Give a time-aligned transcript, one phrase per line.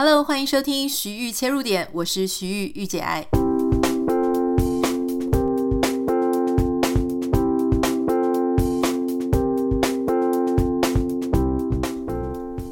[0.00, 3.26] Hello，欢迎收听徐玉切入点，我是徐玉，御姐爱。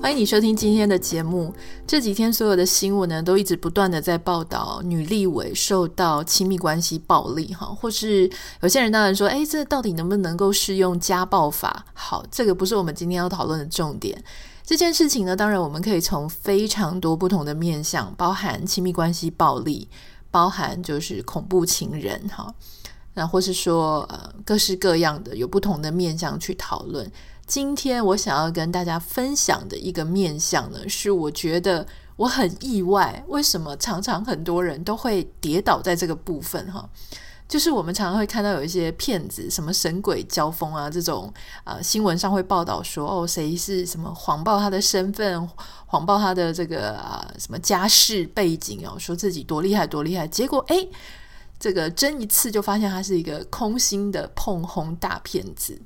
[0.00, 1.52] 欢迎你收听今天的节目。
[1.84, 8.30] 这几天所有的新闻呢，都一直不断的在报道女立委受到亲密关系暴力，哈，或是
[8.60, 11.86] 有些人当然说，哎，这到底能不能够适用家暴法？
[11.92, 14.22] 好，这个不是我们今天要讨论的重点。
[14.66, 19.88] 这件事情呢，当然我们可以从非常多不同的面向，包含亲密关系暴力，
[20.32, 22.52] 包含就是恐怖情人哈，
[23.14, 27.08] 那或是说呃各式各样的有不同的面向去讨论。
[27.46, 31.86] 今天我想要跟大家分享的一个面向呢，是我觉得
[32.16, 36.90] 我很意外，为什么常常很多人都会跌倒在这个部分哈。
[37.48, 41.32] 就是我们常常会看到有一些骗子，什么神鬼交锋啊，这种
[41.64, 45.48] 啊、呃、新闻上会报道说，哦，谁是什么谎报他的身份，
[45.86, 50.88] 谎报他的这个啊、什么家世背景哦，说自己多厉害多厉害，结果诶，
[51.58, 55.80] 这个真一次就发现他是一个空心的碰轰大骗子。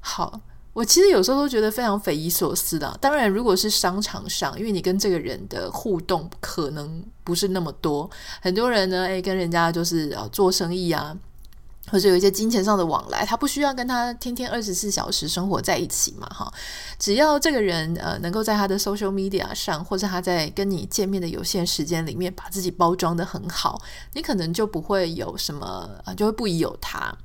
[0.00, 0.40] 好。
[0.74, 2.98] 我其实有时候都觉得非常匪夷所思的。
[3.00, 8.10] 当然，如果是商场上，因为你跟这个人的互动可能不是那么多，
[8.42, 11.16] 很多人呢，诶，跟人家就是啊做生意啊，
[11.88, 16.52] 或者有一些金钱上的往来，他不需要跟他天天二十四小时生活在一起嘛，哈。
[16.98, 23.80] 只要这个人呃能够在他的 social media 上，或者他在跟你见面的有限时间里面，把自己包装得很好，
[24.14, 27.16] 你可能就不会有什么啊，就会不疑有他。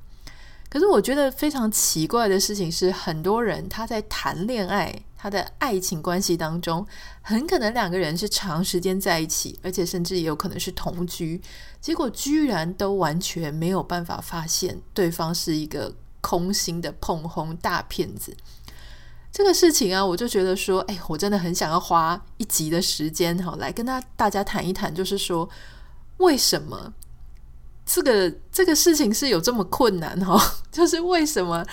[0.70, 6.86] 可是我觉得非常奇怪的事情是，很多人他在谈恋爱，他的爱情关系当中，
[7.22, 11.42] 很可能两个人是长时间在一起，而且甚至也有可能是同居，
[11.80, 18.36] 结果居然都完全没有办法发现对方是一个空心的膨风大骗子。
[19.32, 25.50] 这个事情啊，我就觉得说，哎，我真的很想要花一集的时间哈，来跟他大家谈一谈，就是说
[26.18, 26.94] 为什么。
[27.92, 31.66] 这个这个事情是有这么困难哦， 就是为什么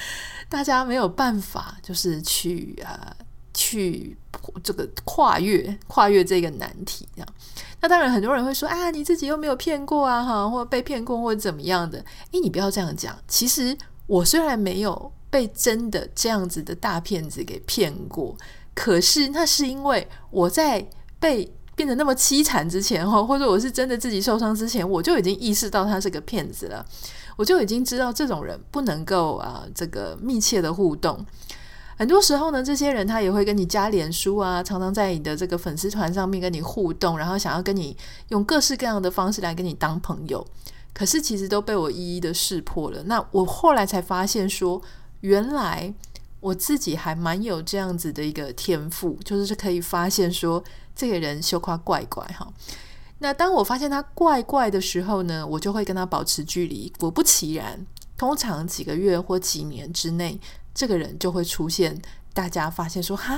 [0.49, 4.17] 大家没有办法，就是去啊、呃、去
[4.63, 7.27] 这个跨越跨越这个难题这样。
[7.79, 11.99] 那当然很多人会说啊，你自己又没有骗过啊哈，或被骗过或者怎么样的。
[12.31, 13.15] 诶，你不要这样讲。
[13.27, 18.35] 其实我虽然没有被真的这样子的大骗子给骗过，
[18.73, 20.89] 可是那是因为我在
[21.19, 21.53] 被。
[21.77, 26.83] 变得那么凄惨之前哈，或者我是真的自己受伤之前，我就已经意识到他是个骗子了，
[27.35, 31.23] 我就已经知道这种人不能够啊这个密切的互动。
[31.95, 37.95] 很多时候呢，这些人他也会跟你加脸书啊，常常在你的这个粉丝团上面跟你互动，然后想要跟你
[38.29, 40.43] 用各式各样的方式来跟你当朋友。
[40.93, 43.03] 可是其实都被我一一的识破了。
[43.03, 44.81] 那我后来才发现说，
[45.21, 45.93] 原来
[46.39, 50.63] 我自己还蛮有这样子的一个天赋，就是可以发现说。
[50.97, 52.51] 这个人羞夸怪怪哈，
[53.19, 56.91] 那当我发现他怪怪的时候呢，我就会跟他保持距离。
[56.97, 57.85] 果不其然，
[58.17, 60.39] 通常几个月或几年之内，
[60.73, 62.01] 这个人就会出现。
[62.33, 63.37] 大家发现说，哈，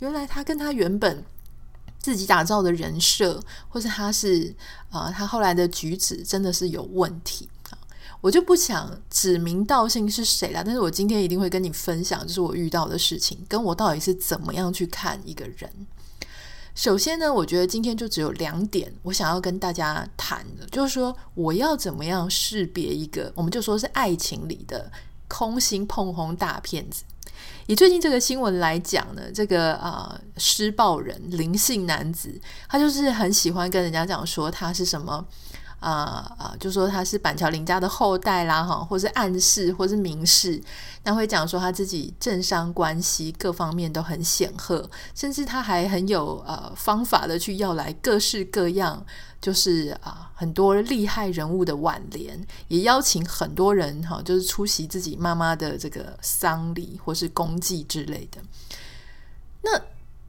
[0.00, 1.24] 原来他跟他原本
[1.98, 4.54] 自己打造的人设，或是他是
[4.90, 7.78] 啊、他后来的举止真的是有问题啊。
[8.20, 15.68] 我就不想指名道姓是谁了，但是我今天一定会跟你分享，就是我遇到的事情，跟我到底是怎么样去看一个人。
[16.76, 24.92] 首先呢，我觉得今天就只有两点，我想要跟大家谈的，就是说我要怎么样识别一个，我们就说是爱情里的
[25.26, 27.02] 空心碰轰大骗子。
[27.66, 32.38] 以最近这个新闻来讲呢，这个呃施暴人灵性男子，
[32.68, 35.26] 他就是很喜欢跟人家讲说他是什么。
[35.78, 40.60] 啊啊、就说他是板桥林家的后代啦，哈，或是暗示，或是明示，
[41.04, 49.04] 那会讲说他自己政商关系各方面都很显赫，甚至他还很有呃方法的去要来各式各样，
[49.40, 58.40] 就是啊、很多厉害人物的挽联，也邀请很多人哈，就是出席自己妈妈的这个丧礼或是公祭之类的，
[59.62, 59.80] 那。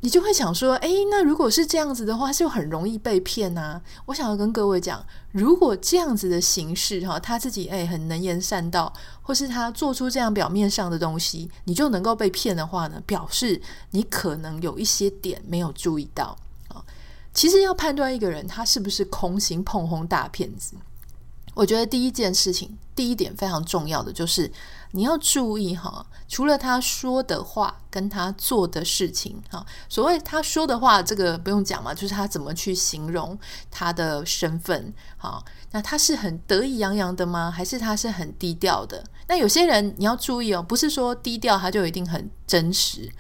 [0.02, 3.82] 你就会想说，诶，那如果是这样子的话，就很容易被骗呐。
[4.06, 13.60] 我想要跟各位讲，如果这样子的形式哈，他自己诶很能言善道，或是他做出这样表面上的东西，你就能够被骗的话呢，表示
[13.90, 16.84] 你可能有一些点没有注意到啊。
[17.34, 20.76] 其实要判断一个人他是不是空心膨风大骗子。
[21.56, 24.52] 我觉得第一件事情，第一点非常重要的就是
[24.92, 33.38] 你要注意哈，除了他说的话跟他做的事情哈，所谓他说的话，这个不用讲嘛，就是他怎么去形容
[33.70, 37.52] 他的身份，哈，那他是很得意洋洋的吗？
[37.52, 39.04] 还是他是很低调的？
[39.28, 43.12] 那有些人你要注意哦，不是说低调他就一定很真实。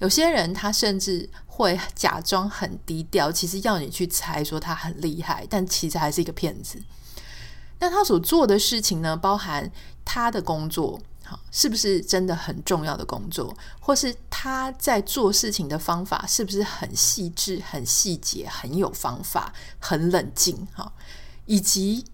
[0.00, 6.82] 有些人他甚至会假装很低调，其实要你去猜说他很厉害，但其实还是一个骗子。
[7.78, 9.70] 那他所做的事情呢，包含
[10.04, 20.92] 他的工作，好，是不是真的很重要的工作，或是他在做事情的方法是不是很细致、很细节、很有方法、很冷静，哈，
[21.46, 22.04] 以及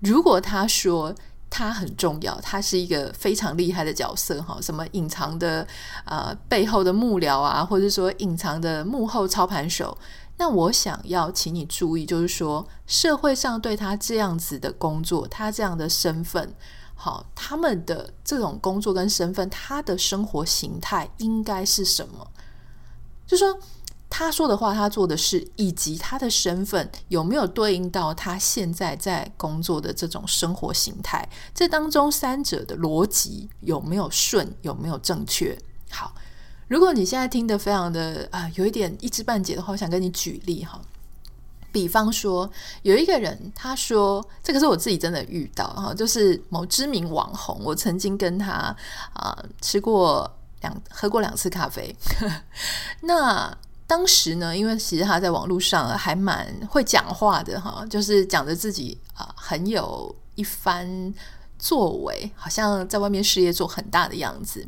[0.00, 1.14] 如果他说。
[1.50, 5.64] 他很重要，他是一个非常厉害的角色哈，什么隐藏的
[6.04, 9.96] 呃背后的幕僚啊，或者说隐藏的幕后操盘手。
[10.36, 16.52] 那我想要请你注意，就是说社会上对他这样子的工作，他这样的身份，
[16.94, 22.30] 好，他们的这种工作跟身份，他的生活形态应该是什么？
[23.26, 23.58] 就说。
[24.16, 31.28] 他说的话，他做的事，以及他的身份有没有对应到他现在在工作的这种生活形态？
[31.52, 35.58] 这当中三者的逻辑有没有顺，有没有正确？
[35.90, 36.14] 好，
[36.68, 40.80] 如果你现在听得非常的啊、有一点一知半解的话，我想跟你举例哈。
[41.74, 42.48] 比方说，
[42.82, 48.74] 有一个人他说，这个是我自己真的遇到哈，就是某知名网红，我曾经跟他
[49.12, 51.94] 啊、吃过两喝过两次咖啡，
[53.02, 53.58] 那。
[53.86, 61.12] 当时呢，因为其实他在网络上还蛮会讲话的哈，就是讲着自己啊、很有一番
[61.58, 64.66] 作为，好像在外面事业做很大的样子。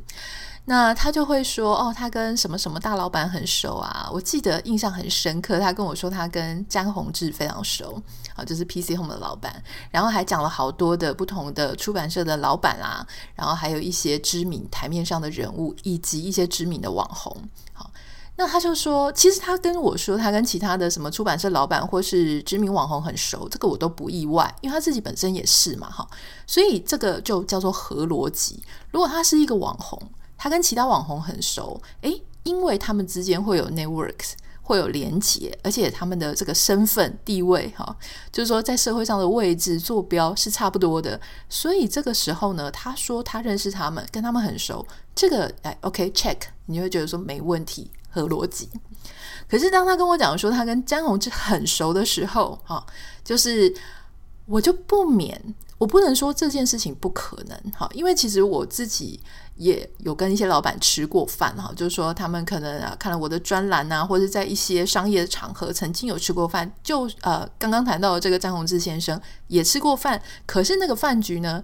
[0.68, 4.10] 那他就会说哦，他跟什么什么大老板很熟啊。
[4.12, 8.02] 我记得印象很深刻，他跟我说他跟詹宏志非常熟
[8.34, 17.34] 啊，就是 PC Home 的老板，然后还讲了好多的不同的出版社的老板啊，然后还有一些知名台面上的人物，以及一些知名的网红。
[17.72, 17.90] 好。
[18.38, 26.06] 那他就说，其实他跟我说，他跟其他的什么出版社老板或是知名网红很熟，这个我都不意外，因为他自己本身也是嘛，哈，
[26.46, 28.62] 所以这个就叫做合逻辑。
[28.90, 29.98] 如果他是一个网红，
[30.36, 37.96] 他跟其他网红很熟，诶，因为他们之间会有 networks，会有连结，而且他们的这个身份地位，哈，
[38.30, 47.90] 就是说在社会上的位置坐标是差不多的，所以这个时候呢，他说他认识他们，跟他们很熟，这个哎，OK check，你会觉得说没问题。
[48.08, 48.66] 合逻辑，
[49.46, 52.82] 可是当他跟我讲说他跟詹宏志很熟的时候，哈，
[53.22, 53.70] 就是
[54.46, 55.38] 我就不免，
[55.76, 59.20] 我不能说这件事情不可能，哈，因为其实我自己
[59.56, 71.62] 也有跟一些老板吃过饭，哈，就是说他们可能啊看了我的专栏啊，或者在一些商业的场合曾经有吃过饭，就呃刚刚谈到的这个张宏志先生也吃过饭，可是那个饭局呢，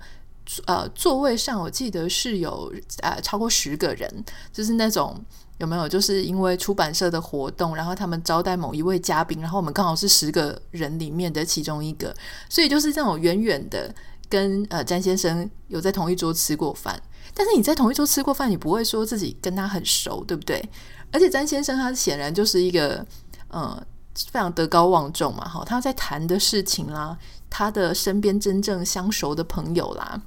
[0.66, 5.24] 呃座位上我记得是有呃超过十个人，就是那种。
[5.58, 5.88] 有没有？
[5.88, 12.12] 就是因为出版社的活动，然后他们招待某一位嘉宾，然后我们刚好是十个人里面的其中一个，
[12.48, 13.94] 所以就是这种远远的
[14.28, 17.00] 跟呃詹先生有在同一桌吃过饭。
[17.34, 20.62] 但是你在同一桌吃过饭，你不会说自己跟他很熟，对不对？
[21.10, 23.04] 而且詹先生他显然就是一个
[23.48, 23.82] 呃
[24.30, 27.16] 非常德高望重嘛，哈，他在谈的事情啦，
[27.48, 30.20] 他的身边真正相熟的朋友啦。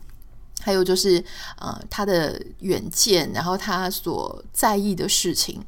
[0.61, 1.23] 还有就是，
[1.59, 5.63] 呃，他的远见，然后他所在意的事情，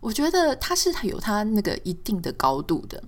[0.00, 3.00] 我觉得他是有他那个一定的高度的。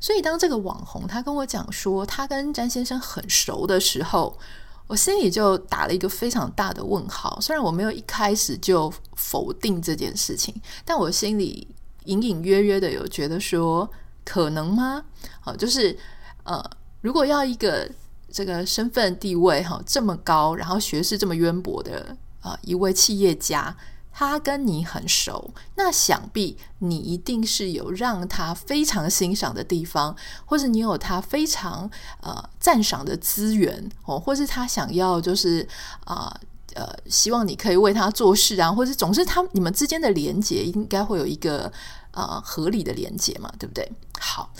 [0.00, 4.38] 所以当这个网红他跟我讲说他跟詹先生很熟的时候，
[4.86, 7.38] 我心里就打了一个非常大的问号。
[7.40, 10.54] 虽然我没有一开始就否定这件事情，
[10.84, 11.66] 但我心里
[12.04, 13.88] 隐隐约约的有觉得说，
[14.24, 15.04] 可能吗？
[15.44, 15.98] 哦，就是
[16.44, 16.62] 呃，
[17.00, 17.90] 如果要一个。
[18.28, 23.74] 这个身份地位哈这么高，然后学识这么渊博的啊、一位企业家，
[24.18, 31.90] 他跟你很熟，那想必你一定是有让他非常欣赏的地方，或者你有他非常
[32.22, 35.68] 呃赞赏的资源哦，或是他想要就是
[36.06, 36.34] 啊
[36.74, 41.70] 呃，希望你可以为他做事啊，或者总是他你们之间的连接应该会有一个
[42.12, 43.86] 呃合理的连接嘛，对不对？
[44.18, 44.50] 好。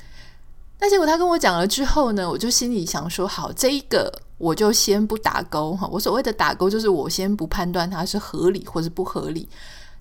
[0.78, 5.88] 那结果他跟我讲了之后呢，我就心里想说，好，这一个我就先不打勾哈。
[5.90, 9.48] 我所谓的打勾，就是我先不判断它是合理或是不合理。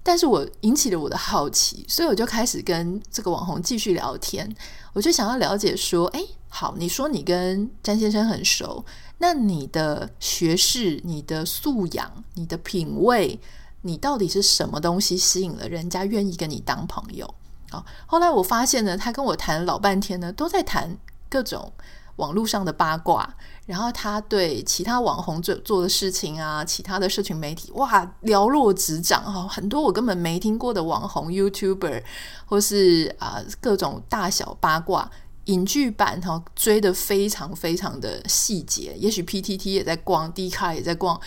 [0.03, 4.47] 但是我引起了我的好奇，所以我就开始跟这个网红继续聊天。
[4.93, 8.85] 我就想要了解说，诶，好，你说你跟詹先生很熟，
[9.17, 13.39] 那你的学识、你的素养、你的品味，
[13.81, 17.25] 你到底是什么东西吸引了人家愿意跟你当朋友？
[17.71, 20.95] 啊后来我发现呢，他跟我谈了老半天呢，都在谈
[21.27, 21.73] 各种
[22.17, 23.35] 网络上的八卦，
[23.65, 32.03] 然后他对其他网红做做的事情啊，其他的社群媒体，哇，了若指掌哈，很多我根本没听过的网红 YouTuber，
[32.45, 35.09] 或是啊各种大小八卦
[35.45, 41.19] 影剧版哈，追得非常非常的细节，也许 PTT 也在逛，D 卡也在逛，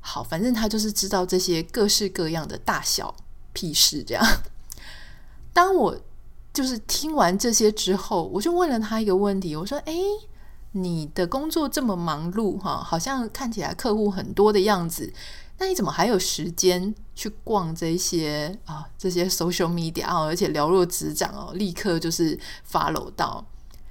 [0.00, 3.14] 好，反正他就是知道这些各式各样的大小
[3.52, 4.24] 屁事这样。
[5.52, 5.98] 当我
[6.52, 10.00] 就是听完这些之后，我就问了他一个问题，我说：“诶，
[10.76, 15.12] 你的工作这么忙碌哈，好像看起来客户很多的样子，
[15.58, 20.24] 那你怎么还有时间去逛这些啊这些 social media 啊？
[20.24, 22.36] 而且了若指掌哦，立刻就是
[22.68, 23.44] follow 到。”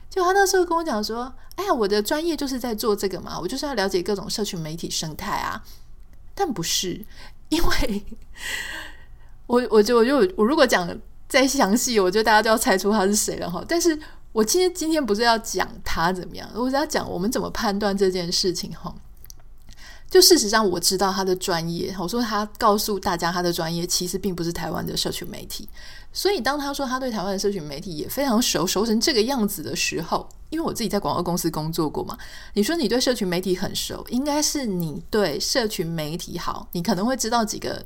[0.10, 5.63] 就他那时候跟我讲说：“哎呀，我的专业就是在做这个嘛，我就是要了解各种社群媒体生态啊。”
[6.36, 7.06] 但不是，
[7.50, 8.04] 因为
[9.48, 10.88] 我我就我就我如果讲
[11.30, 13.63] 再详细，我觉得大家就要猜出他是谁了哈。
[13.68, 13.98] 但是
[14.34, 18.94] 我今天今天不是要讲他怎么样，我是要讲我们怎么判断这件事情哈。
[20.10, 21.96] 就事实上，我知道他的专业。
[22.00, 25.68] 我说他告诉大家他的专业其实并不是台湾的社群媒体。
[26.12, 32.16] 所以当他说他对台湾的社群媒体也非常熟，熟成这个样子的时候，因为我自己在广告公司工作过嘛。
[32.54, 37.84] 你说你对社群媒体很熟，应该是你对社群媒体好，你可能会知道几个。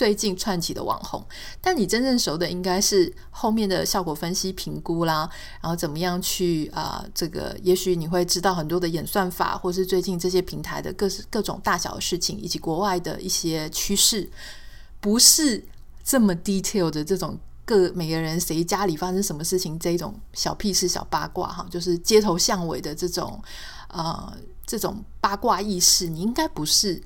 [0.00, 1.22] 最近窜起的网红，
[1.60, 5.28] 但你真正熟的应该是后面的效果分析评估啦，
[5.60, 14.26] 然后怎么样去啊、这个也许你会知道很多的演算法，或是最近这些平台的各各种大小的事情，以及国外的一些趋势，
[15.02, 15.62] 不是
[16.02, 23.38] 这么 detail 的这种各每个人谁家里发生什么事情这种小屁事、小八卦哈，就是街头巷尾的这种
[23.88, 24.32] 呃
[24.64, 27.02] 这种八卦意识，你应该不是。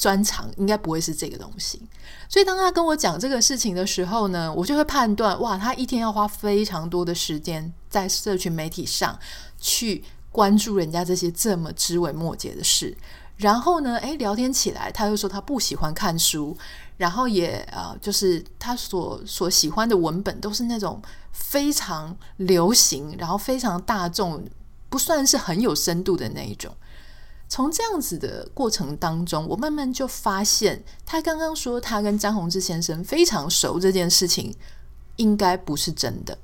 [0.00, 1.78] 专长应该不会是这个东西，
[2.26, 9.18] 所以当他跟我讲这个事情的时候呢，我就会判断，哇，他一天要花非常多的时间在社群媒体上
[9.58, 10.02] 去
[10.32, 12.96] 关注人家这些这么枝微末节的事。
[13.36, 16.56] 然后呢，诶，聊天起来，他又说他不喜欢看书，
[16.96, 24.42] 然后也呃，就是他所所喜欢的文本都是那种非常流行，然后非常大众，
[24.88, 26.74] 不算是很有深度的那一种。
[27.50, 34.54] 从这样子的过程当中，我慢慢就发现，他刚刚说他跟张宏志先生非常熟这件事情，
[35.16, 36.38] 应该不是真的。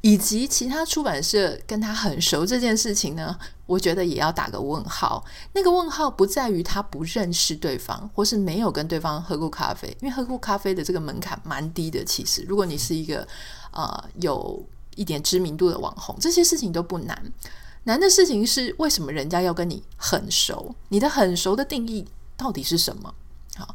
[0.00, 5.24] 以及其他出版社跟他很熟这件事情呢，我觉得也要打个问号。
[5.52, 12.02] 那个问号不在于他不认识对方，或是没有跟对方喝过咖啡，因为喝过咖啡的这个门槛蛮低的。
[12.04, 13.24] 其实，如果你是一个
[13.70, 14.60] 呃有
[14.96, 17.32] 一点知名度的网红，这些事情都不难。
[17.84, 20.74] 难的事情是，为什么人家要跟你很熟？
[20.88, 23.14] 你的很熟的定义到底是什么？
[23.56, 23.74] 好，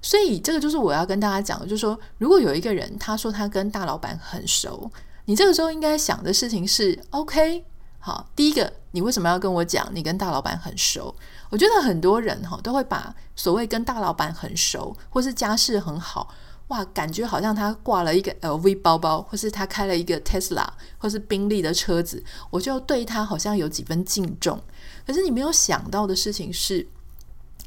[0.00, 4.90] 所以这个就是我要跟大家讲的，就是说，如果有一个人他说他跟大老板很熟，
[5.24, 7.64] 你这个时候应该想的事情是：OK，
[7.98, 11.14] 好，第一个，你为什么要跟我讲你跟大老板很熟？
[11.50, 16.32] 我觉得很多人哈都会把所谓跟大老板很熟，或是家世很好。
[16.68, 20.66] 哇，感觉好像他挂了一个 LV 包包，或是他开了一个 Tesla，
[20.98, 24.62] 或是宾利的车子，我就对他好像有几分敬重。
[25.06, 26.86] 可是你没有想到的事情是，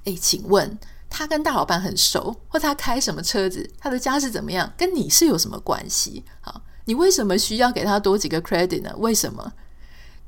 [0.04, 0.78] 诶，请问
[1.10, 6.24] 他跟大老板很熟，或他开什么车子，他的家是怎么样，跟你是有什么关系？
[6.40, 8.94] 好，你为什么需要给他多几个 credit 呢？
[8.98, 9.54] 为什么？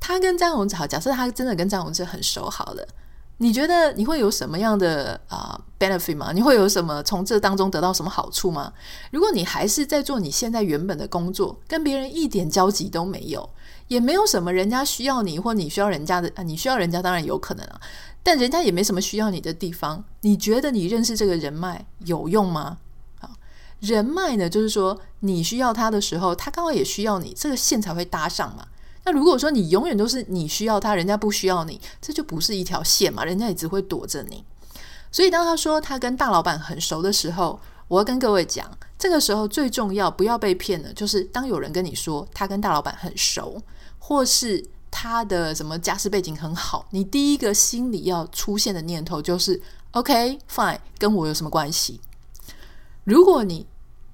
[0.00, 2.86] 他跟张宏志好，假设他真的跟张宏志很熟，好了。
[3.38, 6.30] 你觉得你会有什么样的啊、benefit 吗？
[6.32, 8.72] 你会有什么从这当中得到什么好处吗？
[9.10, 13.50] 如果你还是在做你现在原本的工作，跟别人一点交集都没有，
[13.88, 17.80] 也没有什么人家需要你或你需要人家的啊，你需要人家当然有可能啊，
[18.22, 20.04] 但人家也没什么需要你的地方。
[20.20, 22.78] 你觉得你认识这个人脉有用吗？
[23.20, 23.30] 啊，
[23.80, 28.68] 人脉呢，就是说你需要他的时候，他刚好也需要你，这个线才会搭上嘛。
[29.04, 34.42] 那如果说你永远都是你需要他，人家不需要你，这就不是一条线嘛，人家也只会躲着你。
[35.12, 38.66] 所以当他说他跟大老板很熟的时候，我要跟各位讲，
[38.98, 43.60] 这个时候最重要不要被骗了，就是当有人跟你说他跟大老板很熟，
[43.98, 52.00] 或是他的什么家世背景很好，你第一个心里要出现的念头就是 OK fine，跟我有什么关系？
[53.04, 53.66] 如果你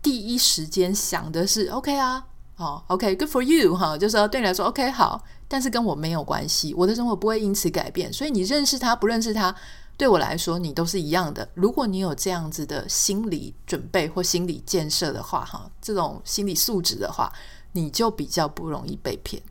[0.02, 2.26] 第一时间想的是 OK 啊。
[2.60, 9.54] 哦，OK，good for you 哈，就是说对你来说 OK 好，但是跟我没有关系，我的生活不会因此改变，所以你认识他不认识他，
[9.96, 11.48] 对我来说你都是一样的。
[11.54, 17.32] 如果你有这样子的心理准备或心理建设的话，哈，这种心理素质的话，
[17.72, 19.42] 你就比较不容易被骗。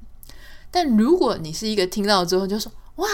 [0.70, 3.08] 但如果你是一个听到之后就说哇。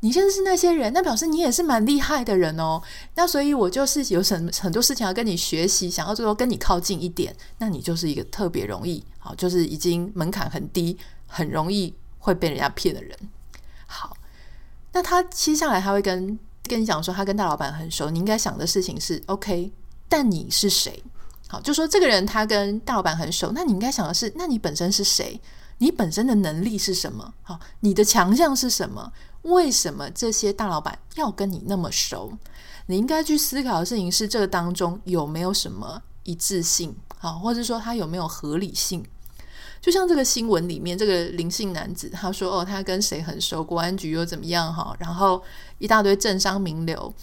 [0.00, 2.80] 你认识那些人，那表示你也是蛮厉害的人哦。
[3.16, 7.34] 那所以，我就是有很很多事情要跟你学习，想要最后跟你靠近一点。
[7.58, 13.18] 那你就是一个特别容易，好，就是已经门槛很低，很容易会被人家骗的人。
[13.86, 14.16] 好，
[14.92, 18.08] 那他接下来他会跟跟你讲说，他跟大老板很熟。
[18.08, 19.72] 你应该想的事情是 OK，
[20.08, 21.02] 但你是谁？
[21.48, 25.40] 好，就说这个人他跟大老板很熟，那你应该想的是，那你本身是谁？
[25.78, 27.32] 你本身的能力是什么？
[27.42, 29.12] 好，你的强项是什么？
[29.48, 32.32] 为什么这些大老板要跟你那么熟？
[32.86, 39.04] 你应该去思考的事情是，这个当中有没有什么一致性好，或者说他有没有合理性？
[39.80, 44.74] 就像这个新闻里面，这个林姓男子他说：“哦，他跟谁很熟，国安局又怎么样？
[44.74, 45.42] 哈，然后
[45.78, 47.14] 一大堆政商名流，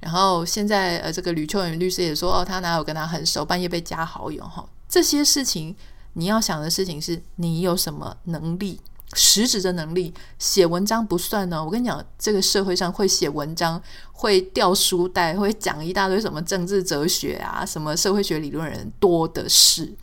[0.00, 4.42] 然后现在呃，这个吕秋远律师也说：哦，他哪有跟他很熟，半夜被加好友？
[4.42, 5.76] 哈，这些事情
[6.14, 8.80] 你要想的事情是你有什么能力，
[9.14, 11.64] 实质的能力，写文章不算呢。
[11.64, 13.80] 我跟你讲，这个社会上会写文章、
[14.12, 19.94] 会掉书袋、会讲一大堆什么政治哲学啊、什么社会学理论人多的是，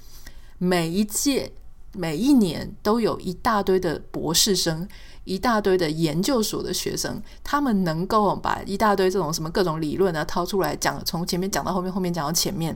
[0.57, 1.51] 每一届。”
[1.97, 4.85] 每一年都有一大堆的博士生，
[5.23, 12.75] 一大堆的研究所的学生，他们能够把一大堆这种什么各种理论啊掏出来讲，从前面讲到后面，后面讲到前面，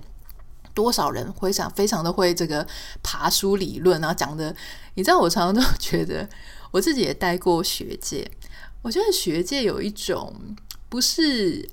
[0.80, 2.66] 多少人会想非常的会这个
[3.04, 4.56] 爬书理论啊讲的，
[4.94, 6.30] 你知道我常常都觉得，
[6.72, 8.30] 我自己也待过学界，
[8.82, 10.34] 我觉得学界有一种
[10.88, 11.70] 不是。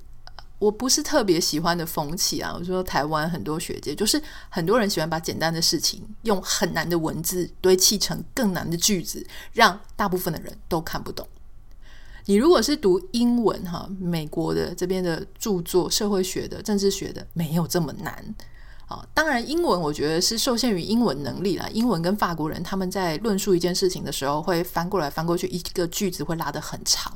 [0.58, 2.56] 我不是特别喜欢的风气啊！
[2.58, 9.22] 我说台湾很多学界，就是很多人喜欢把简单的事情用很难的文字堆砌成更难的句子，
[9.52, 11.28] 让大部分的人都看不懂。
[12.24, 18.34] 你如果是读英文哈，美国的这边的著作、社会学的、政治学的，没有这么难
[18.86, 19.06] 啊。
[19.14, 21.68] 当然，英文我觉得是受限于英文能力啦。
[21.72, 27.12] 英文跟法国人他们在论述一件事情的时候，会翻过来翻过去，一个句子会拉得很长，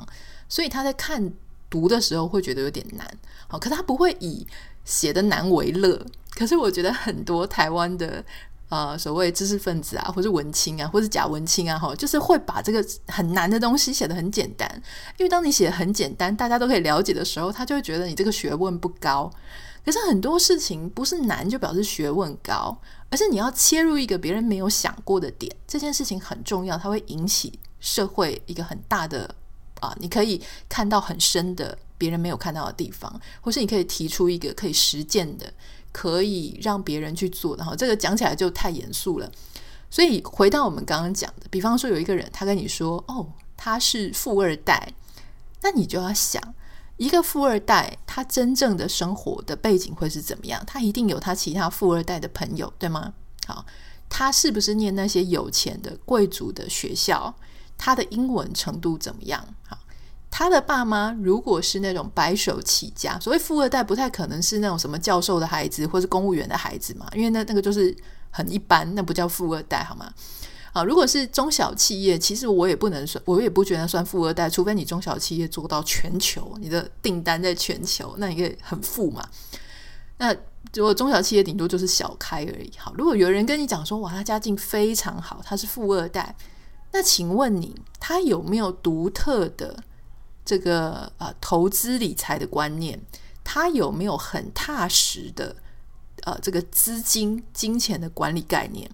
[0.48, 1.32] 所以他在看。
[1.70, 3.08] 读的时候会觉得有点难，
[3.46, 4.44] 好，可是他不会以
[4.84, 6.04] 写的难为乐。
[6.30, 8.24] 可是我觉得很多台湾的
[8.70, 14.68] 呃所谓知识分子啊，或者文青啊，或者假文青啊，哈，就是会把这个很难的东西写得很简单。
[15.16, 19.32] 因为当你写得很简单，大家都可以了解的时候，他就会觉得你这个学问不高。
[19.84, 29.34] 可是很多事情不是难就表示学问高，而是你要切入一个别人没有想过的点，这件事情很重要，它会引起社会一个很大的。
[29.80, 35.50] 啊，你可以看到很深的别人没有看到的地方，或是你可以提出一个可以实践的，
[35.90, 37.74] 可以让别人去做的哈。
[37.74, 39.32] 这个讲起来就太严肃了，
[39.90, 44.92] 所以回到我们刚刚讲的，比方说有一个人他跟你说哦，他是富二代，
[45.62, 46.42] 那你就要想，
[47.00, 50.62] 一个富二代他真正的生活的背景会是怎么样？
[50.66, 53.14] 他一定有他其他富二代的朋友，对吗？
[53.46, 53.64] 好，
[54.10, 57.34] 他是不是念那些有钱的贵族的学校？
[57.78, 59.42] 他的英文程度怎么样？
[59.66, 59.78] 好，
[60.30, 67.96] 他的爸妈如果是那种白手起家，所谓富二代，不太可能是那种什么教授的孩子或是公务员的孩子嘛，因为那那个就是
[68.30, 70.12] 很一般，那不叫富二代，好吗？
[70.72, 79.28] 啊，如果是中小企业，其实我也不能算，我也不觉得算富二代，除非你中小企业做到全球，你的订单在全球，那你可以很富嘛。
[80.18, 80.34] 那
[80.74, 82.70] 如果中小企业顶多就是小开而已。
[82.76, 86.36] 好，如果有人跟你讲说，哇，他家境非常好，他是富二代。
[86.92, 89.76] 那请问你，他有没有独特的
[90.44, 93.00] 这个呃投资理财的观念？
[93.42, 95.56] 他有没有很踏实的
[96.22, 98.88] 呃这个资金金钱的管理概念？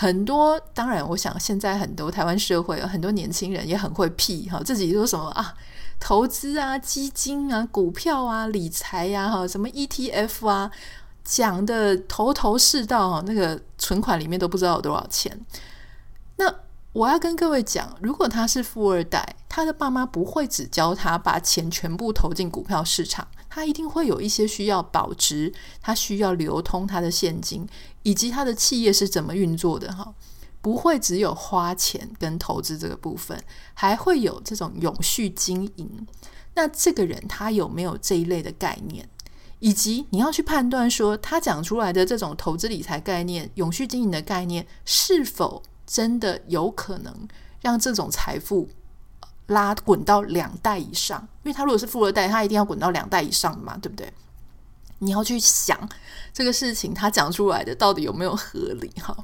[0.00, 5.52] 很多，当然，我想现在很多台湾社会有很多年轻人也很会屁哈，自己说什么啊，
[5.98, 10.70] 投资啊、基金啊、股票啊、理财呀哈，什么 ETF 啊，
[11.24, 15.44] 讲的头头是道哈，那个存款里面都不知道有多少钱，
[16.36, 16.54] 那。
[16.94, 27.66] 我要跟各位讲，如果他是富二代，他的爸妈不会只教他把钱全部投进股票市场，他一定会有一些需要保值，他需要流通他的现金，
[28.02, 30.14] 以及他的企业是怎么运作的哈，
[30.60, 33.42] 不会只有花钱跟投资这个部分，
[33.74, 36.06] 还会有这种永续经营。
[36.54, 39.08] 那这个人他有没有这一类的概念？
[39.60, 45.62] 以及你要去判断说，他讲出来的这种投资理财概念、永续经营的概念是否？
[45.90, 47.26] 真的有可能
[47.62, 48.68] 让这种财富
[49.48, 54.10] 拉滚到两代以上，因为他如果是富二代，他一定要滚到两代以上嘛，对不对？
[55.00, 55.78] 你要去想
[56.32, 59.16] 这个事情，他讲出来的到底有没有合理哈？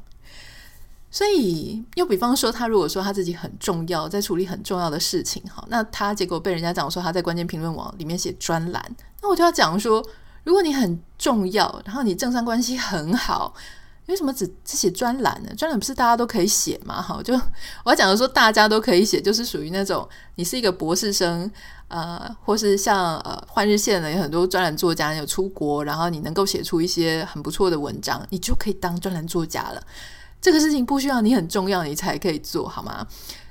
[1.10, 10.04] 所以，又比方说，他如果说他自己很重要，在处理很重要的事情哈，那他结果被人家讲说他在关键评论网里面写专栏，那我就要讲说，
[10.42, 13.54] 如果你很重要，然后你政商关系很好。
[14.06, 15.54] 为什么只只写专栏呢？
[15.56, 17.00] 专栏不是大家都可以写吗？
[17.00, 17.32] 哈，就
[17.84, 21.50] 我要讲的说，大家都可以写，就是属于那种你是一个博士生，
[21.88, 29.82] 呃，或是像呃换日线的有很多专栏作家，有出国，然后你能够写出一些很不错的文章，你就可以当专栏作家了。
[30.38, 33.06] 这个事情不需要你很重要，你才可以做好吗？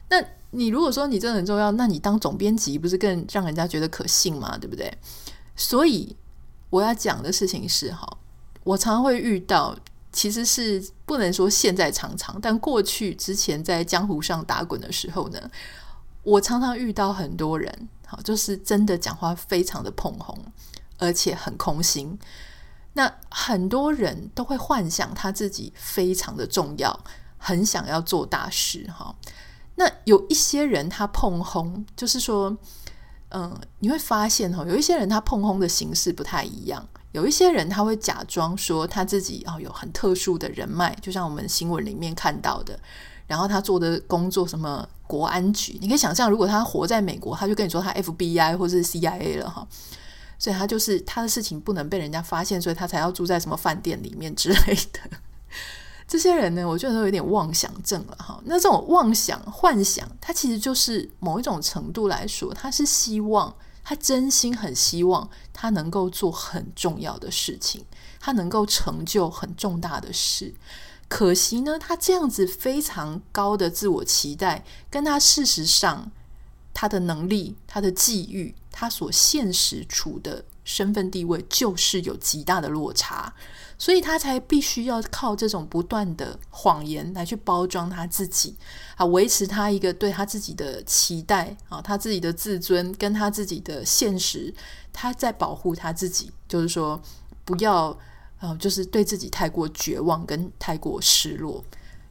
[0.10, 4.56] 那你如果说你真的很重要，那你当总编辑不是更让人家觉得可信吗？
[4.62, 4.96] 对不对？
[5.56, 6.16] 所以
[6.70, 8.18] 我要讲的事情是，哈，
[8.64, 9.76] 我常常会遇到。
[10.14, 15.50] 其实是不能说现在常常，但过去之前在江湖上打滚的时候呢，
[16.22, 20.38] 我常常遇到很多人，好，就是真的讲话非常的膨风，
[21.00, 22.18] 而且很空心。
[22.94, 27.04] 那很多人都会幻想他自己非常的重要，
[27.40, 29.16] 很想要做大事哈。
[29.76, 32.56] 那有一些人他膨风，就是说，
[33.30, 36.88] 嗯，你会发现哈，有一些人他膨风的形式不太一样。
[37.14, 42.78] 有一些人他会假装说他自己哦有很特殊的人脉，就像我们新闻里面看到的。
[43.26, 49.66] 然后他做的工作什么国安局，你可以想象，如果他活在美国，他就跟你说他 FBI 或是 CIA 了哈。
[50.38, 55.00] 所以他就是他的事情不能被人家发现，所以他才要住在什么饭店里面之类的。
[56.06, 58.38] 这些人呢，我觉得都有点妄想症了哈。
[58.44, 67.86] 那这种妄想、幻想，他其实就是某一种程度来说，他是希望，他真心很希望他能够做很重要的事情，
[68.20, 70.54] 他能够成就很重大的事。
[71.10, 76.12] 可惜呢，他这样子非常高的自我期待，跟他事实上
[76.74, 83.34] 他的能力、他的际遇、他所现实处的身份地位，就是有极大的落差。
[83.84, 88.56] 所以他才必须要靠这种不断的谎言来去包装他自己
[88.96, 94.56] 啊，维持他一个对他自己的期待啊，他自己的自尊跟他自己的现实，
[94.94, 96.98] 他在保护他自己，就是说
[97.44, 97.94] 不要
[98.40, 101.62] 呃，就是对自己太过绝望跟太过失落。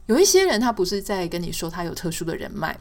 [0.05, 2.79] 有一些人他不是在跟你说他有特殊的人脉，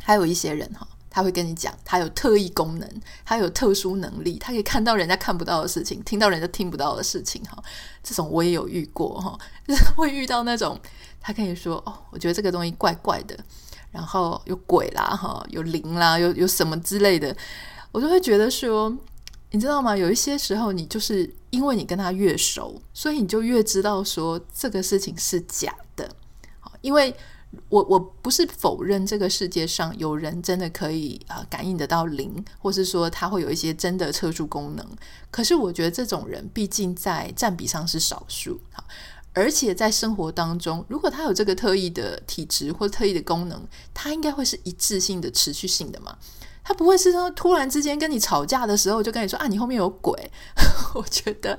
[0.00, 0.88] 还有一些人哈。
[1.14, 2.90] 他会跟你讲，他有特异功能，
[3.24, 7.40] 他有特殊能力，他可以看到人家看不到的事情，听到人家听不到的事情。
[7.44, 7.62] 哈，
[8.02, 10.76] 这种我也有遇过哈，就 是会遇到那种
[11.20, 13.38] 他可以说哦，我觉得这个东西怪怪的，
[13.92, 17.36] 然后有鬼啦，哈，有灵啦，有有什么之类的，
[17.92, 18.92] 我就会觉得说，
[19.52, 19.96] 你知道吗？
[19.96, 26.10] 有一些时候，你就是因为你跟他越熟，所以你就越知道说这个事情是假的，
[26.80, 27.14] 因为。
[27.68, 34.86] 我我不是否认这个世界上有人真的可以啊、感应得到灵，或是说他会有一些真的特殊功能。
[35.30, 38.84] 可是我觉得这种人毕竟在占比上是少数，好，
[39.32, 46.16] 而且在生活当中，如果他有这个特异的体质或特异的功能，他应该会是一致性的、持续性的嘛。
[46.62, 50.30] 他不会是说突然之间跟你吵架的时候就跟你说啊，你后面有鬼。
[50.94, 51.58] 我觉得。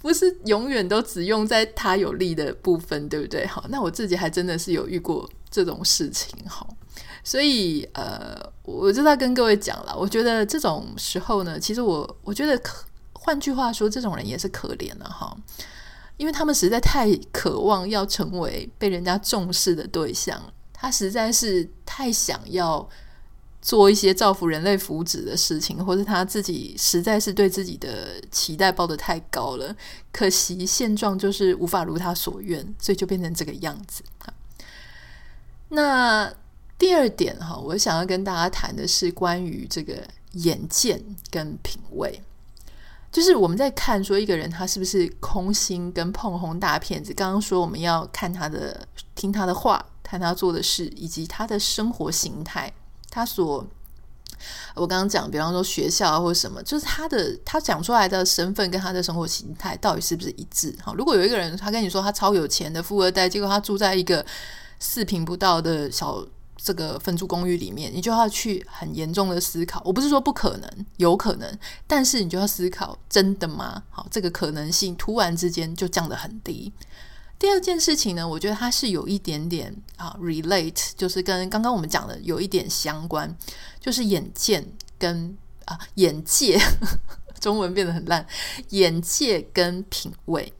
[0.00, 3.46] 不是永远都只用在他有利的部分，对不对？
[3.46, 6.68] 好，那我自己还真的是有遇过这种事情，好，
[7.24, 15.36] 所以呃，我就在跟各位讲了，我觉得这种时候呢，其实我我觉得可，换句话说，这种人也是可怜的哈，
[16.16, 20.40] 因为他们实在太渴望要成为被人家重视的对象，
[20.72, 22.88] 他实在是太想要。
[23.60, 29.74] 做一些造福人类福祉的事情，或者他自己实在是对自己的期待抱得太高了，
[30.12, 34.02] 可惜现状就是无法如他所愿，所以就变成这个样子。
[35.70, 36.32] 那
[36.78, 42.22] 第二点哈，我想要跟大家谈的是关于这个眼见跟品味，
[43.10, 47.12] 就是我们在看说一个人他是不是空心跟膨风大骗子。
[47.12, 52.72] 刚刚说我们要看他的、听他的话、看他做的事，以及他的生活形态。
[53.10, 53.66] 他所，
[54.74, 60.74] 我刚刚讲，比方说学校或者什么，就是他的他讲出来的身份跟他的生活形态到底是不是一致？
[60.82, 64.24] 哈，如果有一个人他跟你说他超有钱的富二代，结果他住在一个
[64.78, 66.24] 四平不到的小
[66.56, 69.80] 这个分租公寓里面，你就要去很严重的思考。
[69.84, 73.82] 我不是说不可能，有可能，但是你就要思考，真的吗？
[73.90, 76.72] 好，这个可能性突然之间就降得很低。
[77.38, 83.32] 第二件事情呢，我觉得它是有一点点啊，relate，就是跟刚刚我们讲的有一点相关，
[83.78, 86.58] 就是眼见跟啊眼界，
[87.38, 88.26] 中文变得很烂，
[88.70, 90.52] 眼界跟品味。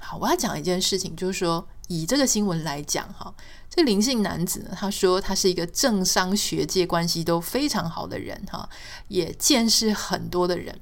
[0.00, 3.32] 好，我要讲一件事情，就是说以这个新闻来讲，哈，
[3.70, 8.68] 这个林姓男子呢，他说他是一个政商学界关系都非常好的人，哈，
[9.06, 10.78] 也见识很多的人。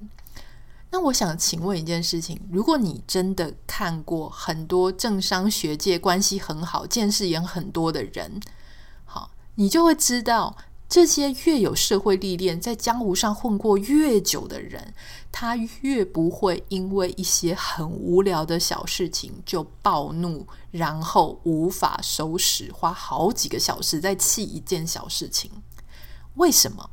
[0.94, 8.38] 那我想请问一件事情：如果你真的看过很多政商学界关系很好、见识也很多的人，
[9.07, 10.55] 好，你就会知道，
[10.90, 14.92] 这些越有社会历练、在江湖上混过越久的人，
[15.33, 25.50] 他越不会因为一些很无聊的小事情就暴怒，然后无法收拾，花好几个小时在气一件小事情。
[26.35, 26.90] 为什么？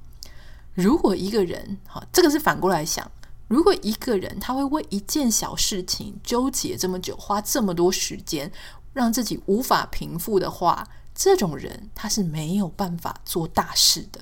[0.74, 3.12] 如果一个人，好，这个是反过来想。
[3.50, 8.50] 如果一个人他会为一件小事情纠结这么久，花这么多时间，
[8.94, 14.22] 让自己无法平复的话，这种人他是没有办法做大事的。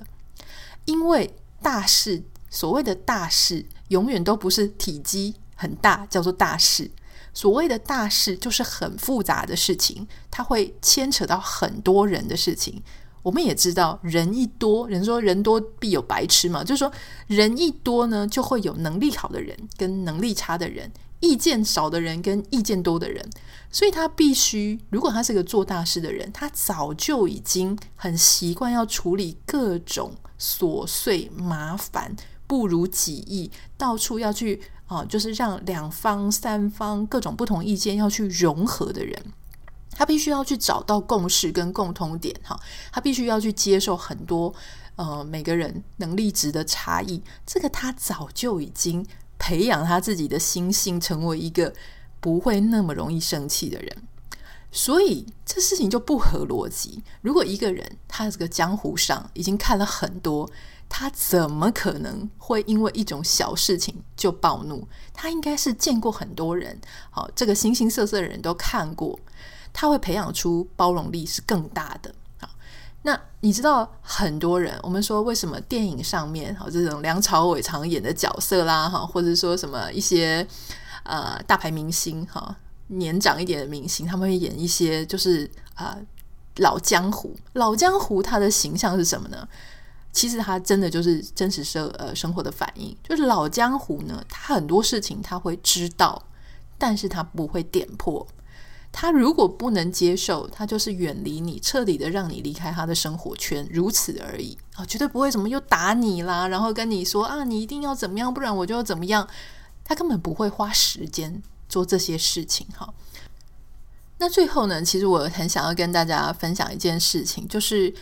[0.86, 6.90] 因为大事，所谓的大事，永远都不是体积很大叫做大事。
[7.34, 12.82] 所谓的大事，就是很复杂的事情，它会牵扯到很多人的事情。
[13.22, 16.92] 我们也知道，人一多，人说人多必有白痴嘛，就是说
[17.26, 23.28] 人一多呢，就会有能力好的人跟能力差的人，意见少的人跟意见多的人，
[23.70, 32.14] 所以他必须，如果他是个做大事的人，他早就已经很习惯要处理各种琐碎、麻烦、
[32.46, 39.22] 不如己意，到处要去啊、就是让两方、三方各种不同意见要去融合的人，
[39.98, 42.58] 他必须要去找到共识跟共通点，哈，
[42.90, 44.54] 他必须要去接受很多
[44.96, 49.04] 呃每个人能力值的差异，这个他早就已经。
[49.40, 51.72] 培养他自己的心性，成为一个
[52.18, 53.96] 不会那么容易生气的人，
[54.72, 57.04] 所以这事情就不合逻辑。
[57.22, 60.50] 如果一个人他这个江湖上已经看了很多，
[60.88, 64.88] 他怎么可能会因为一种小事情就暴怒？
[65.14, 66.76] 他应该是见过很多人，
[67.08, 69.16] 好，这个形形色色的人都看过，
[69.80, 72.12] 他会培养出包容力是更大的。
[73.02, 80.44] 那你知道很多人，我们说为什么电影上面哈这种梁朝伟常演的角色啦哈，或者说什么一些
[81.04, 82.56] 呃大牌明星哈
[82.88, 85.96] 年长一点的明星，他们会演一些就是啊、
[86.56, 87.32] 老江湖。
[87.52, 89.48] 老江湖他的形象是什么呢？
[90.10, 92.94] 其实他真的就是真实生呃生活的反应。
[93.08, 96.20] 就是老江湖呢，他很多事情他会知道，
[96.76, 98.26] 但是他不会点破。
[98.90, 109.28] 他如果不能接受，他就是远离你，彻底的让你离开他的生活圈，如此而已啊，绝对不会怎么又打你啦，然后跟你说啊，你一定要怎么样，不然我就要怎么样。
[109.84, 112.92] 他根本不会花时间做这些事情哈。
[114.18, 117.94] 那最后呢，其实我很想要跟大家分享一件事情，就是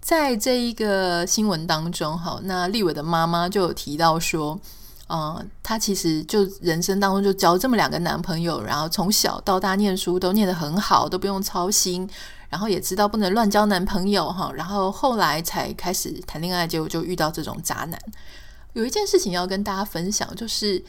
[0.00, 4.60] 在这一个新闻当中哈，那立伟的妈妈就有提到说。
[5.08, 12.08] 嗯，她其实就人生当中就交这么两个男朋友，然后从小到大念书都念得很好，都不用操心，
[12.48, 18.00] 然后也知道不能乱交男朋友哈，然后后来才开始谈恋爱，结果就遇到这种渣男。
[18.72, 20.82] 有一件事情要跟大家分享，就是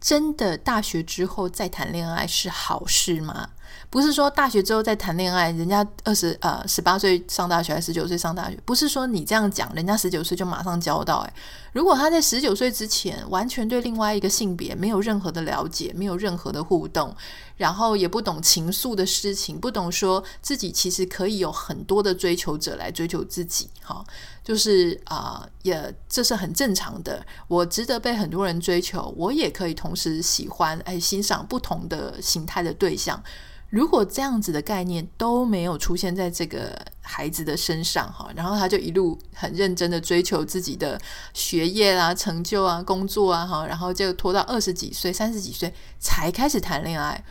[0.00, 3.48] 真的大学之后再谈恋爱是好事吗？
[3.90, 11.20] 不是说大学之后再谈恋爱，人家二十呃十八岁上大学还十九岁上大学，不是说你这样讲，人家十九岁就马上交到。
[11.20, 11.32] 诶，
[11.72, 17.14] 如果他在十九岁之前完全对另外一个性别没有任何的了解，没有任何的互动，
[17.56, 24.04] 然后也不懂情愫的事情，不懂说自己其实可以有很多的追求者来追求自己，哈，
[24.42, 27.24] 就是啊、也这是很正常的。
[27.48, 33.22] 我值得被很多人追求，我也可以同时喜欢哎欣赏不同的形态的对象。
[33.68, 41.00] 如果这样子的概念都没有出现在这个孩子的身上哈，然后他就一路很认真的追求自己的
[41.34, 47.22] 学业啊、成就啊、工作啊哈，然后就拖到二十几岁、三十几岁才开始谈恋爱。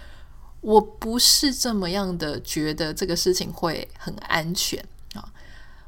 [0.60, 5.24] 我不是这么样的觉得这个事情会很安全啊。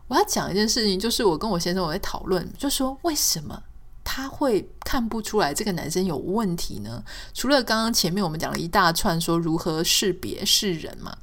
[0.07, 3.63] 我要讲一件事情，就是我跟我先生我在讨论，就说为什么？
[4.09, 7.03] 他会看不出来这个男生有问题呢？
[7.33, 11.17] 除了刚刚前面我们讲了一大串说如何识别是人嘛，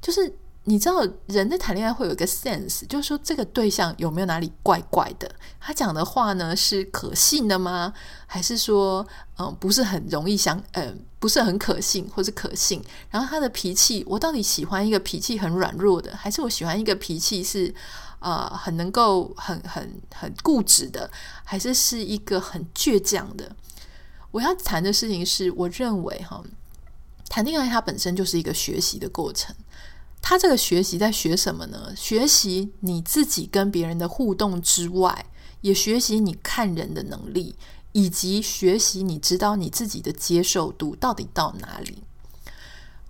[0.00, 0.32] 就是
[0.64, 5.28] 你知道人在谈恋爱会有一个 sense，就是说这个对象有没有哪里怪怪的？
[5.58, 7.92] 他讲的话呢是可信的吗？
[8.26, 9.06] 还是说
[9.38, 12.82] 嗯、不是很容易相嗯、不是很可信或是可信？
[13.10, 17.74] 然后他的脾气，我到底喜欢一个脾气很软弱的，还是我喜欢一个脾气是？
[18.22, 21.10] 啊、呃，很能够很很很固执的，
[21.42, 23.50] 还是是一个很倔强的。
[24.30, 26.40] 我要谈的事情是，我认为哈，
[27.28, 29.52] 谈恋爱它本身就是一个学习的过程。
[30.22, 31.92] 他这个学习在学什么呢？
[31.94, 35.26] 学习你自己跟别人的互动之外，
[35.60, 37.56] 也学习你看人的能力，
[37.90, 42.04] 以及学习你知道你自己的接受度到底到哪里。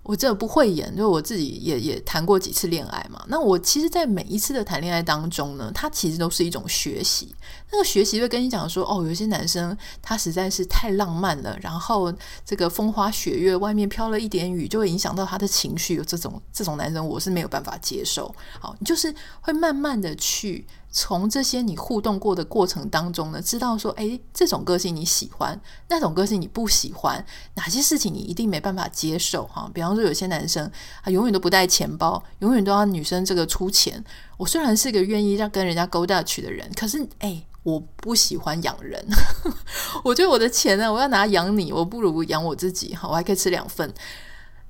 [0.03, 3.23] 我这不会演，就我自己也也谈过几次恋爱嘛。
[3.29, 7.33] 那我其实，在每一次的谈恋爱当中呢，它其实都是一种学习。
[7.71, 12.13] 那个学习会跟你讲说，哦，有些男生他实在是太浪漫了，然后
[12.45, 16.03] 这个风花雪月，外面飘了一点雨，就会影响到他的情绪。
[16.05, 18.33] 这种这种男生，我是没有办法接受。
[18.59, 20.67] 好，你就是会慢慢的去。
[20.95, 27.25] 从这些你互动过的过程当中呢，知道说，诶，这种个性你喜欢，那种个性你不喜欢，
[27.55, 29.67] 哪些事情你一定没办法接受哈？
[29.73, 30.71] 比方说，有些男生
[31.03, 34.05] 他永远都不带钱包，永远都要女生这个出钱。
[34.37, 39.03] 我虽然是个愿意让跟人家勾搭去的人，可是诶，我不喜欢养人。
[40.05, 43.91] 我觉得我的钱呢，我要拿养你，我不如养我自己哈，我还可以吃两份。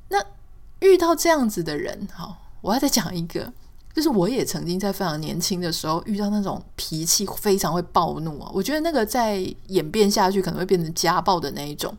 [0.07, 0.23] 那
[0.79, 3.51] 遇到这样子的人，哈，我要再讲一个。
[3.93, 11.95] 就是我也曾经在非常年轻的时候遇到那种脾气非常会暴怒啊，我觉得那个在演变下去可能会变成家暴的那一种，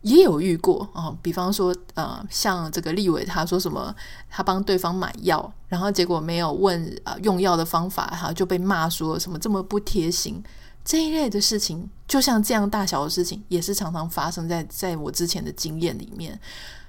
[0.00, 1.14] 也有遇过啊。
[1.20, 3.94] 比方说，呃，像这个立伟他说什么，
[4.30, 10.42] 他帮对方买药，然后结果没有问啊用药的方法，哈，就被骂说什么这么不贴心。
[10.84, 16.40] 这一类的事情，就像这样大小的事情，也是常常发生在在我之前的经验里面，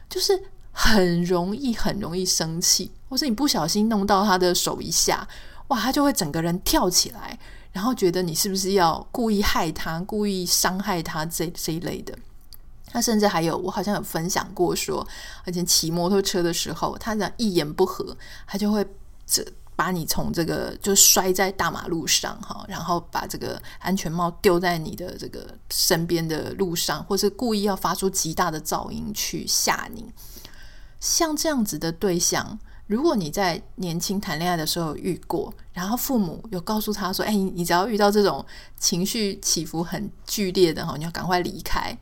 [0.10, 5.28] 就是很容易很容易生气，或是你不小心弄到他的手一下，
[5.68, 7.38] 哇，他就会整个人跳起来，
[7.72, 12.18] 然后觉得你是不是要故意害他、故意伤害他这这一类的。
[12.92, 15.08] 那甚至还有，我好像有分享过说，
[15.46, 18.84] 而且骑摩托车的时候，他讲一言不合，他就会
[19.28, 19.46] 这。
[19.76, 30.12] 把你从这个就摔在大马路上哈，然后把这个安全帽丢在你的这个身边的路上，或是故意要发出极大的噪音去吓你。
[31.00, 38.46] 像这样子的对象，如果你在年轻谈恋爱的时候遇过，然后父母有告诉他说：“哎，你只要遇到这种
[38.78, 41.98] 情绪起伏很剧烈的哈，你要赶快离开。”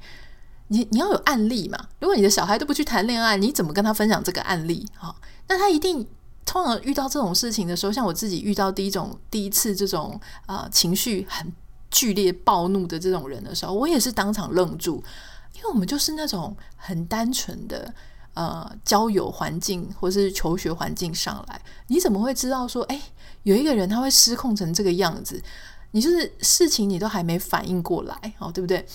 [0.70, 1.78] 你你要有案例嘛？
[2.00, 4.88] 如果你的小孩都不去谈恋爱，你怎么跟他分享这个案例？
[4.98, 5.16] 哈，
[5.48, 6.08] 那他一定。
[6.44, 11.50] 通常遇到这种事情的时候，像我自己遇到第一种第一次这种啊、情绪很
[11.90, 15.02] 剧烈暴怒的这种人的时候，我也是当场愣住，
[15.56, 17.94] 因为我们就是那种很单纯的
[18.34, 23.02] 呃交友环境或是求学环境上来，你怎么会知道说，哎，
[23.44, 25.42] 有一个人他会失控成这个样子？
[25.92, 28.86] 你就是事情你都还没反应过来，哦，对不对？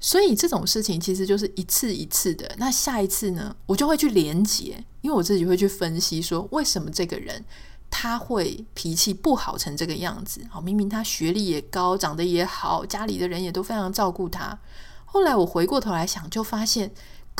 [0.00, 2.50] 所以这种事情其实就是一次一次的。
[2.56, 7.44] 那下一次呢，我就会去连结，因为我自己会去分析说，为什么这个人
[7.90, 10.40] 他会脾气不好成这个样子？
[10.48, 14.58] 好，明明他学历也高，长得也好，家里的人也都非常照顾他。
[15.04, 16.90] 后来我回过头来想，就发现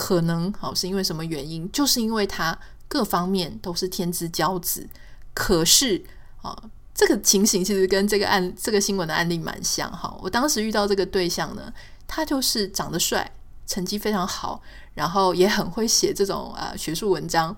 [0.01, 1.71] 可能好是因为什么原因？
[1.71, 2.59] 就是因为他
[2.89, 4.89] 各方面都是天之骄子。
[5.35, 6.03] 可是
[6.41, 6.57] 啊，
[6.95, 9.93] 这个情形其实跟这个案这个新闻的案例蛮像。
[9.93, 11.71] 哈，我当时遇到这个对象呢。
[12.13, 13.31] 他就是长得帅，
[13.67, 14.61] 成绩非常好，
[14.95, 17.55] 然后也很会写这种啊学术文章。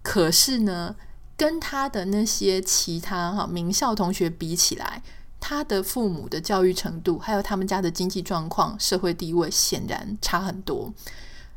[0.00, 0.94] 可是呢，
[1.36, 5.02] 跟他的那些其他哈名校同学比起来，
[5.38, 10.90] 他的父母的教育程度，还有他们家的经济状况、社会地位，显然差很多。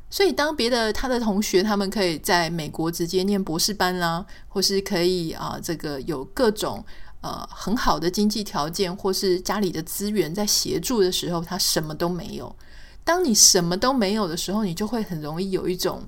[0.10, 6.84] 所以，当别的他的同学他们可以在美国直接念博士班啦，或是可以啊这个有各种。
[7.22, 12.56] 呃，很好的经济条件，或是家里的资源在协助的时候，他什么都没有。
[13.04, 16.04] 当你什么都没有的时候，你就会很容易有一种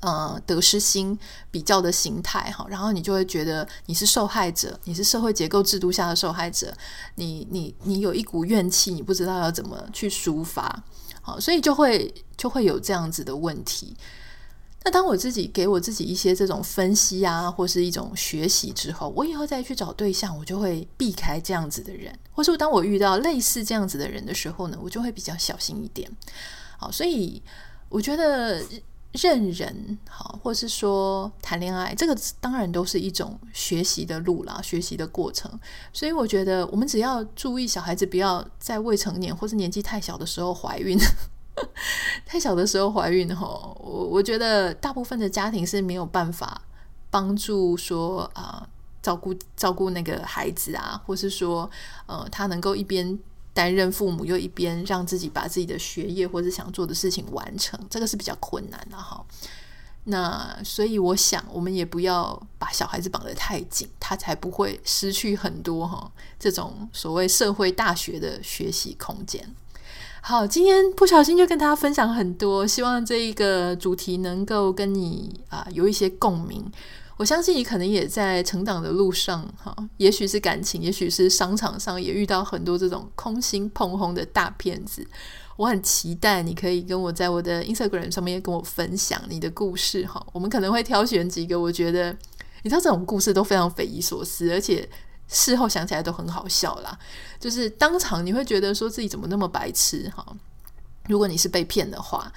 [0.00, 1.16] 呃得失心
[1.52, 6.76] 比较的心态哈，然后你就会觉得你是受害者，你是社会结构制度下的受害者，
[7.14, 10.82] 你你你有一股怨气，你不知道要怎么去抒发，
[11.26, 13.96] 好，所以就会就会有这样子的问题。
[14.84, 26.10] 那当我自己给我自己一些这种分析啊，或是一种学习之后，我以后再去找对象，我就会避开这样子的人，或是当我遇到类似这样子的人的时候呢，我就会比较小心一点。
[26.76, 27.42] 好，所以
[27.88, 28.62] 我觉得
[29.14, 35.50] 认人好，或是说谈恋爱，这个当然都是一种学习的路啦，学习的过程。
[35.92, 40.98] 所以我觉得我们只要注意小孩子不要在未成年或是年纪太小的时候怀孕。
[42.26, 43.46] 太小的时候怀孕哈，
[43.78, 46.60] 我我觉得大部分的家庭是没有办法
[47.10, 48.68] 帮助说啊、
[49.00, 51.70] 照顾照顾那个孩子啊，或是说
[52.06, 53.16] 呃他能够一边
[53.54, 59.24] 担任父母，又一边让自己把自己的学业或者想做的事情完成，这个是比较困难的哈。
[60.06, 69.54] 那所以我想，我们也不要把小孩子绑得太紧，他才不会失去很多哈这种所谓社会大学的学习空间。
[70.20, 76.70] 好，今天不小心就跟大家分享很多，希望这一个主题能够跟你啊、有一些共鸣。
[77.16, 85.06] 我相信你可能也在成长的路上，哈，也许是感情，也许是商场上也遇到很多这种空心碰红的大骗子。
[85.56, 92.10] 我很期待你可以跟我在我的 Instagram 上面跟我分享你的故事，哈，我们可能会挑选几个，我觉得
[92.62, 94.88] 你知道这种故事都非常匪夷所思，而且。
[95.26, 96.96] 事后想起来都很好笑啦，
[97.40, 100.24] 就是当场你会觉得说自己怎么那么白痴哈？
[101.08, 102.30] 如果你是被骗的话，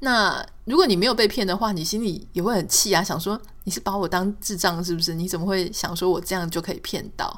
[0.00, 5.14] 那如果你没有被骗的话，你心里也会很气啊，想说你是把我当智障是不是？
[5.14, 7.36] 你怎么会想说我这样就可以骗到？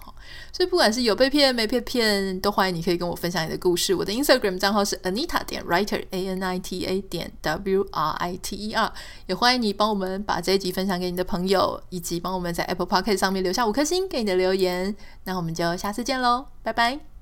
[0.53, 3.95] 所以不管是有被骗没被骗，都欢迎你可以跟我分享你的故事。
[3.95, 8.57] 我的 Instagram 账号是 Anita 点 Writer A N I T A 点 W R I T
[8.57, 8.93] E R，
[9.27, 14.97] 也欢迎你帮我们把这一集分享给你的朋友，以及帮我们在 Apple Podcast 上面留下五颗星给你的留言。
[15.25, 17.16] 那我们就下次见喽，拜拜。